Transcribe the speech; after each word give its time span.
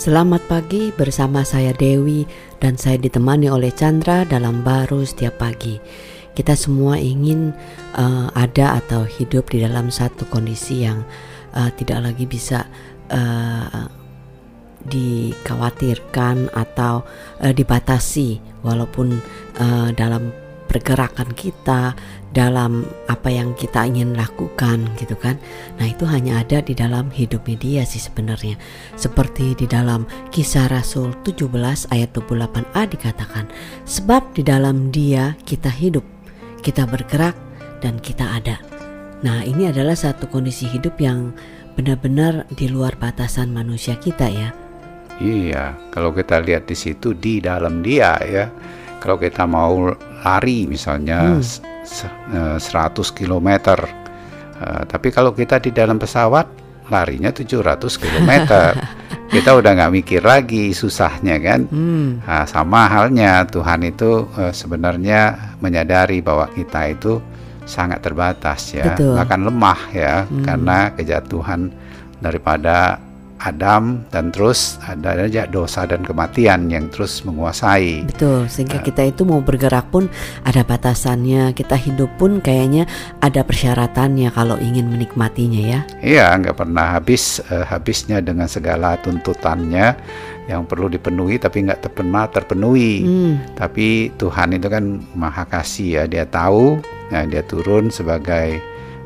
Selamat 0.00 0.40
pagi 0.48 0.88
bersama 0.96 1.44
saya 1.44 1.76
Dewi 1.76 2.24
dan 2.56 2.80
saya 2.80 2.96
ditemani 2.96 3.52
oleh 3.52 3.68
Chandra 3.68 4.24
dalam 4.24 4.64
baru 4.64 5.04
setiap 5.04 5.44
pagi. 5.44 5.76
Kita 6.32 6.56
semua 6.56 6.96
ingin 6.96 7.52
uh, 8.00 8.32
ada 8.32 8.80
atau 8.80 9.04
hidup 9.04 9.52
di 9.52 9.60
dalam 9.60 9.92
satu 9.92 10.24
kondisi 10.32 10.88
yang 10.88 11.04
uh, 11.52 11.68
tidak 11.76 12.00
lagi 12.00 12.24
bisa 12.24 12.64
uh, 13.12 13.92
dikhawatirkan 14.88 16.48
atau 16.48 17.04
uh, 17.44 17.52
dibatasi 17.52 18.40
walaupun 18.64 19.20
uh, 19.60 19.92
dalam 19.92 20.32
pergerakan 20.70 21.34
kita 21.34 21.98
dalam 22.30 22.86
apa 23.10 23.26
yang 23.26 23.58
kita 23.58 23.82
ingin 23.82 24.14
lakukan 24.14 24.86
gitu 24.94 25.18
kan. 25.18 25.34
Nah, 25.82 25.90
itu 25.90 26.06
hanya 26.06 26.38
ada 26.38 26.62
di 26.62 26.78
dalam 26.78 27.10
hidupnya 27.10 27.58
dia 27.58 27.82
sih 27.82 27.98
sebenarnya. 27.98 28.54
Seperti 28.94 29.58
di 29.58 29.66
dalam 29.66 30.06
Kisah 30.30 30.70
Rasul 30.70 31.10
17 31.26 31.90
ayat 31.90 32.14
28a 32.14 32.86
dikatakan, 32.86 33.50
sebab 33.82 34.22
di 34.30 34.46
dalam 34.46 34.94
dia 34.94 35.34
kita 35.42 35.74
hidup, 35.74 36.06
kita 36.62 36.86
bergerak 36.86 37.34
dan 37.82 37.98
kita 37.98 38.38
ada. 38.38 38.62
Nah, 39.26 39.42
ini 39.42 39.66
adalah 39.66 39.98
satu 39.98 40.30
kondisi 40.30 40.70
hidup 40.70 41.02
yang 41.02 41.34
benar-benar 41.74 42.46
di 42.54 42.70
luar 42.70 42.94
batasan 42.94 43.50
manusia 43.50 43.98
kita 43.98 44.30
ya. 44.30 44.54
Iya, 45.20 45.76
kalau 45.92 46.16
kita 46.16 46.40
lihat 46.40 46.64
di 46.70 46.78
situ 46.78 47.12
di 47.12 47.42
dalam 47.42 47.84
dia 47.84 48.16
ya. 48.24 48.48
Kalau 49.00 49.16
kita 49.16 49.48
mau 49.48 49.90
lari 50.20 50.68
misalnya 50.68 51.40
hmm. 51.40 52.60
100 52.60 52.60
km. 53.16 53.48
Uh, 54.60 54.84
tapi 54.84 55.08
kalau 55.08 55.32
kita 55.32 55.56
di 55.56 55.72
dalam 55.72 55.96
pesawat 55.96 56.46
larinya 56.92 57.32
700 57.32 57.80
km. 57.80 58.30
kita 59.30 59.54
udah 59.54 59.70
nggak 59.78 59.94
mikir 59.94 60.22
lagi 60.26 60.74
susahnya 60.74 61.38
kan. 61.38 61.70
Hmm. 61.70 62.18
Nah, 62.26 62.44
sama 62.50 62.90
halnya 62.90 63.46
Tuhan 63.46 63.86
itu 63.86 64.26
uh, 64.34 64.50
sebenarnya 64.50 65.54
menyadari 65.62 66.18
bahwa 66.18 66.50
kita 66.50 66.90
itu 66.90 67.22
sangat 67.62 68.02
terbatas 68.02 68.74
ya, 68.74 68.98
Betul. 68.98 69.14
bahkan 69.14 69.40
lemah 69.46 69.80
ya 69.94 70.14
hmm. 70.26 70.42
karena 70.42 70.78
kejatuhan 70.98 71.70
daripada 72.18 72.98
Adam 73.40 74.04
dan 74.12 74.28
terus 74.28 74.76
ada 74.84 75.16
aja 75.16 75.48
dosa 75.48 75.88
dan 75.88 76.04
kematian 76.04 76.68
yang 76.68 76.92
terus 76.92 77.24
menguasai. 77.24 78.04
Betul, 78.04 78.46
sehingga 78.52 78.78
uh, 78.80 78.84
kita 78.84 79.08
itu 79.08 79.24
mau 79.24 79.40
bergerak 79.40 79.88
pun 79.88 80.12
ada 80.44 80.60
batasannya, 80.60 81.56
kita 81.56 81.74
hidup 81.80 82.12
pun 82.20 82.44
kayaknya 82.44 82.84
ada 83.24 83.40
persyaratannya 83.40 84.28
kalau 84.36 84.60
ingin 84.60 84.92
menikmatinya 84.92 85.60
ya. 85.60 85.80
Iya, 86.04 86.36
nggak 86.36 86.56
pernah 86.60 87.00
habis 87.00 87.40
uh, 87.48 87.64
habisnya 87.64 88.20
dengan 88.20 88.44
segala 88.46 89.00
tuntutannya 89.00 89.96
yang 90.44 90.66
perlu 90.68 90.92
dipenuhi 90.92 91.40
tapi 91.40 91.64
nggak 91.64 91.96
pernah 91.96 92.28
terpenuhi. 92.28 92.94
Hmm. 93.00 93.34
Tapi 93.56 94.12
Tuhan 94.20 94.52
itu 94.52 94.68
kan 94.68 95.00
maha 95.16 95.48
kasih 95.48 95.88
ya, 95.96 96.02
dia 96.04 96.28
tahu, 96.28 96.76
ya, 97.08 97.24
dia 97.24 97.40
turun 97.48 97.88
sebagai 97.88 98.60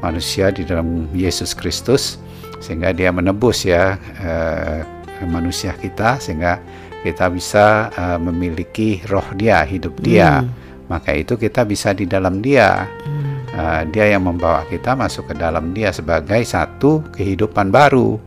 manusia 0.00 0.48
di 0.48 0.64
dalam 0.64 1.10
Yesus 1.12 1.52
Kristus 1.52 2.16
sehingga 2.60 2.92
dia 2.92 3.10
menebus 3.10 3.64
ya 3.64 3.96
uh, 3.96 4.80
manusia 5.26 5.72
kita 5.76 6.20
sehingga 6.20 6.60
kita 7.00 7.32
bisa 7.32 7.88
uh, 7.96 8.18
memiliki 8.20 9.00
roh 9.08 9.24
dia 9.32 9.64
hidup 9.64 9.96
dia 10.00 10.44
hmm. 10.44 10.86
maka 10.88 11.16
itu 11.16 11.40
kita 11.40 11.64
bisa 11.64 11.96
di 11.96 12.04
dalam 12.04 12.44
dia 12.44 12.84
hmm. 12.84 13.56
uh, 13.56 13.82
dia 13.88 14.12
yang 14.12 14.28
membawa 14.28 14.68
kita 14.68 14.92
masuk 14.92 15.32
ke 15.32 15.34
dalam 15.36 15.72
dia 15.72 15.92
sebagai 15.92 16.44
satu 16.44 17.04
kehidupan 17.16 17.72
baru 17.72 18.20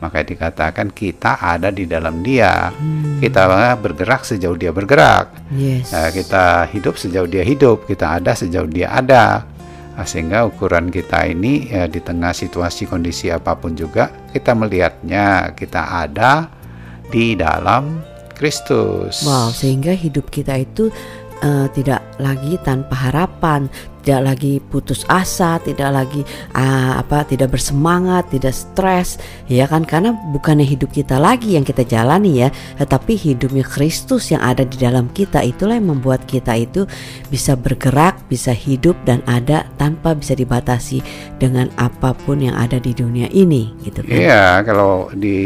maka 0.00 0.24
dikatakan 0.24 0.96
kita 0.96 1.36
ada 1.42 1.68
di 1.68 1.84
dalam 1.84 2.24
dia 2.24 2.72
hmm. 2.72 3.20
kita 3.20 3.76
bergerak 3.76 4.24
sejauh 4.24 4.56
dia 4.56 4.70
bergerak 4.70 5.28
yes. 5.52 5.90
uh, 5.92 6.08
kita 6.14 6.70
hidup 6.70 6.94
sejauh 6.96 7.28
dia 7.28 7.42
hidup 7.42 7.84
kita 7.84 8.16
ada 8.22 8.32
sejauh 8.32 8.70
dia 8.70 8.94
ada 8.94 9.44
sehingga 10.04 10.46
ukuran 10.48 10.92
kita 10.92 11.28
ini 11.28 11.70
ya, 11.70 11.86
di 11.86 12.00
tengah 12.02 12.32
situasi 12.34 12.86
kondisi 12.86 13.28
apa 13.32 13.56
pun 13.56 13.74
juga 13.74 14.10
kita 14.34 14.52
melihatnya 14.54 15.56
kita 15.56 16.06
ada 16.06 16.48
di 17.10 17.34
dalam 17.34 18.00
Kristus. 18.40 19.26
Wow, 19.26 19.52
sehingga 19.52 19.92
hidup 19.92 20.32
kita 20.32 20.56
itu 20.64 20.88
uh, 21.44 21.66
tidak 21.76 22.00
lagi 22.16 22.56
tanpa 22.64 23.10
harapan, 23.10 23.68
tidak 24.00 24.34
lagi 24.34 24.58
putus 24.58 25.04
asa, 25.06 25.60
tidak 25.60 25.90
lagi 25.92 26.22
uh, 26.56 27.00
apa 27.00 27.24
tidak 27.28 27.54
bersemangat, 27.56 28.32
tidak 28.32 28.56
stres, 28.56 29.20
ya 29.46 29.68
kan 29.68 29.84
karena 29.84 30.16
bukannya 30.32 30.64
hidup 30.64 30.90
kita 30.90 31.20
lagi 31.20 31.54
yang 31.56 31.64
kita 31.64 31.84
jalani 31.84 32.46
ya, 32.46 32.48
tetapi 32.80 33.16
hidupnya 33.16 33.64
Kristus 33.64 34.32
yang 34.32 34.40
ada 34.40 34.64
di 34.64 34.80
dalam 34.80 35.12
kita 35.12 35.44
itulah 35.44 35.76
yang 35.76 35.92
membuat 35.92 36.24
kita 36.24 36.56
itu 36.56 36.88
bisa 37.28 37.54
bergerak, 37.54 38.18
bisa 38.26 38.50
hidup 38.50 38.96
dan 39.04 39.20
ada 39.28 39.68
tanpa 39.76 40.16
bisa 40.16 40.32
dibatasi 40.32 41.04
dengan 41.36 41.68
apa 41.76 42.16
pun 42.16 42.40
yang 42.40 42.56
ada 42.56 42.80
di 42.80 42.96
dunia 42.96 43.28
ini 43.32 43.72
gitu 43.84 44.04
kan. 44.04 44.12
Iya, 44.12 44.44
kalau 44.64 45.12
di 45.12 45.38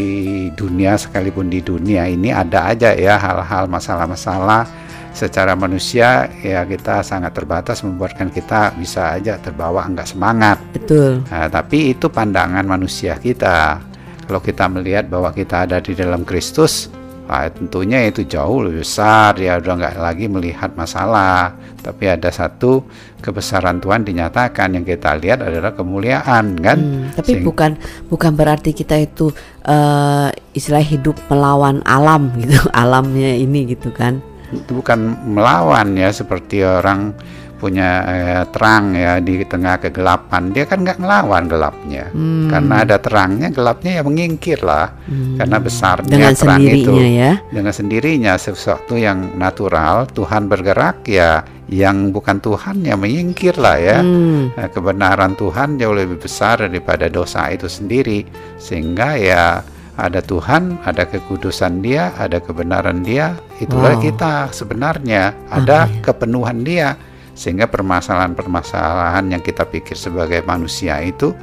dunia 0.55 0.95
sekalipun 0.95 1.51
di 1.51 1.61
dunia 1.63 2.07
ini 2.07 2.31
ada 2.31 2.71
aja 2.71 2.95
ya 2.95 3.19
hal-hal 3.19 3.67
masalah-masalah 3.67 4.85
secara 5.15 5.55
manusia 5.55 6.27
ya 6.43 6.67
kita 6.67 7.07
sangat 7.07 7.33
terbatas 7.39 7.87
membuatkan 7.87 8.35
kita 8.35 8.44
bisa 8.77 9.17
aja 9.17 9.41
terbawa 9.41 9.87
enggak 9.89 10.11
semangat. 10.11 10.59
Betul. 10.73 11.25
Nah, 11.29 11.49
tapi 11.49 11.97
itu 11.97 12.11
pandangan 12.13 12.65
manusia 12.65 13.17
kita. 13.17 13.81
Kalau 14.25 14.41
kita 14.41 14.69
melihat 14.73 15.09
bahwa 15.09 15.33
kita 15.33 15.69
ada 15.69 15.81
di 15.81 15.93
dalam 15.93 16.25
Kristus, 16.25 16.89
Nah, 17.25 17.49
tentunya 17.49 18.05
itu 18.05 18.21
jauh 18.29 18.69
lebih 18.69 18.85
besar 18.85 19.33
ya 19.41 19.57
udah 19.57 19.81
nggak 19.81 19.97
lagi 19.97 20.29
melihat 20.29 20.77
masalah 20.77 21.57
tapi 21.81 22.05
ada 22.05 22.29
satu 22.29 22.85
kebesaran 23.25 23.81
Tuhan 23.81 24.05
dinyatakan 24.05 24.77
yang 24.77 24.85
kita 24.85 25.17
lihat 25.17 25.41
adalah 25.41 25.73
kemuliaan 25.73 26.53
kan 26.61 26.77
hmm, 26.77 27.17
tapi 27.17 27.41
Sehingga, 27.41 27.49
bukan 27.49 27.71
bukan 28.13 28.33
berarti 28.37 28.77
kita 28.77 29.01
itu 29.01 29.33
uh, 29.65 30.29
istilah 30.53 30.85
hidup 30.85 31.17
melawan 31.33 31.81
alam 31.89 32.29
gitu 32.37 32.61
alamnya 32.77 33.33
ini 33.41 33.73
gitu 33.73 33.89
kan 33.89 34.21
itu 34.53 34.85
bukan 34.85 35.17
melawan 35.25 35.97
ya 35.97 36.13
seperti 36.13 36.61
orang 36.61 37.17
punya 37.65 37.91
eh, 38.05 38.43
terang 38.53 38.93
ya 38.93 39.25
di 39.25 39.41
tengah 39.49 39.81
kegelapan 39.81 40.53
dia 40.53 40.69
kan 40.69 40.85
nggak 40.85 41.01
ngelawan 41.01 41.49
gelapnya 41.49 42.13
hmm. 42.13 42.53
karena 42.53 42.75
ada 42.85 42.97
terangnya 43.01 43.49
gelapnya 43.49 43.91
ya 43.97 44.03
menyingkir 44.05 44.61
lah 44.61 44.93
hmm. 45.09 45.41
karena 45.41 45.57
besarnya 45.57 46.13
dengan 46.13 46.35
terang 46.37 46.61
itu 46.61 46.93
ya 46.93 47.33
dengan 47.49 47.73
sendirinya 47.73 48.37
sesuatu 48.37 49.01
yang 49.01 49.33
natural 49.41 50.05
Tuhan 50.13 50.45
bergerak 50.45 51.09
ya 51.09 51.41
yang 51.73 52.13
bukan 52.13 52.45
Tuhan 52.45 52.85
yang 52.85 53.01
menyingkir 53.01 53.57
lah 53.57 53.81
ya 53.81 54.05
hmm. 54.05 54.61
Nah, 54.61 54.69
kebenaran 54.69 55.33
Tuhan 55.33 55.81
jauh 55.81 55.97
lebih 55.97 56.21
besar 56.21 56.69
daripada 56.69 57.09
dosa 57.09 57.49
itu 57.49 57.65
sendiri 57.65 58.29
sehingga 58.61 59.17
ya 59.17 59.65
ada 59.95 60.19
Tuhan, 60.19 60.83
ada 60.83 61.07
kekudusan 61.07 61.79
Dia, 61.79 62.11
ada 62.19 62.43
kebenaran 62.43 63.07
Dia. 63.07 63.39
Itulah 63.63 63.95
wow. 63.95 64.03
kita 64.03 64.33
sebenarnya 64.51 65.47
ada 65.47 65.87
Amin. 65.87 66.03
kepenuhan 66.03 66.59
Dia. 66.67 66.99
Sehingga 67.35 67.67
permasalahan-permasalahan 67.67 69.35
yang 69.35 69.43
kita 69.43 69.67
pikir 69.67 69.99
sebagai 69.99 70.43
manusia 70.47 71.03
itu 71.03 71.35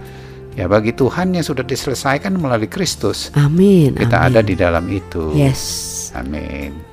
ya 0.56 0.68
bagi 0.68 0.92
Tuhan 0.92 1.36
yang 1.36 1.46
sudah 1.46 1.64
diselesaikan 1.64 2.36
melalui 2.36 2.68
Kristus. 2.68 3.32
Amin. 3.36 3.96
Kita 3.96 4.24
amin. 4.24 4.28
ada 4.32 4.40
di 4.44 4.56
dalam 4.56 4.88
itu. 4.92 5.36
Yes. 5.36 6.12
Amin. 6.16 6.91